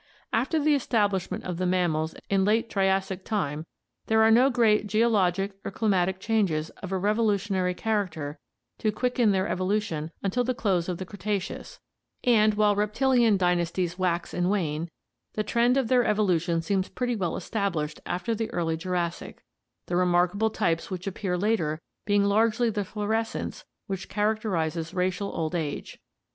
After 0.33 0.57
the 0.57 0.73
establishment 0.73 1.43
of 1.43 1.57
the 1.57 1.67
mammals 1.67 2.15
in 2.27 2.43
late 2.43 2.71
Triassic 2.71 3.23
time, 3.23 3.67
there 4.07 4.23
are 4.23 4.31
no 4.31 4.49
great 4.49 4.87
geologic 4.87 5.51
or 5.63 5.69
climatic 5.69 6.19
changes 6.19 6.71
of 6.81 6.91
a 6.91 6.95
revolu 6.99 7.35
tionary 7.35 7.77
character 7.77 8.39
to 8.79 8.91
quicken 8.91 9.29
their 9.29 9.47
evolution 9.47 10.09
until 10.23 10.43
the 10.43 10.55
close 10.55 10.89
of 10.89 10.97
the 10.97 11.05
Cretacecus 11.05 11.77
and, 12.23 12.55
while 12.55 12.75
reptilian 12.75 13.37
dynasties 13.37 13.99
wax 13.99 14.33
and 14.33 14.49
wane, 14.49 14.89
the 15.33 15.43
trend 15.43 15.77
of 15.77 15.87
their 15.87 16.03
evolution 16.03 16.63
seems 16.63 16.89
pretty 16.89 17.15
well 17.15 17.37
established 17.37 17.99
after 18.03 18.33
the 18.33 18.49
early 18.51 18.75
Jurassic, 18.77 19.43
the 19.85 19.95
remarkable 19.95 20.49
types 20.49 20.89
which 20.89 21.05
appear 21.05 21.37
later 21.37 21.79
being 22.07 22.23
largely 22.23 22.71
the 22.71 22.83
florescence 22.83 23.65
which 23.85 24.09
characterizes 24.09 24.95
racial 24.95 25.27
old 25.31 25.53
age. 25.53 25.99